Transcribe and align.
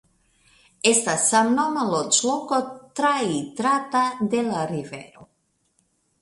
Estas 0.91 1.25
samnoma 1.33 1.83
loĝloko 1.89 2.59
traitrata 3.01 4.03
de 4.33 4.41
la 4.49 4.65
rivero. 4.73 5.29